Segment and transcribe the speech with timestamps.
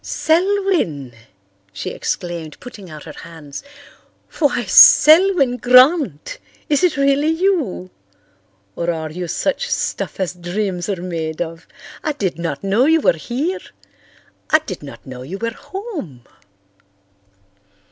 [0.03, 1.13] "Selwyn!"
[1.71, 3.63] she exclaimed, putting out her hands.
[4.39, 6.39] "Why, Selwyn Grant!
[6.69, 7.91] Is it really you?
[8.75, 11.67] Or are you such stuff as dreams are made of?
[12.03, 13.59] I did not know you were here.
[14.49, 16.23] I did not know you were home."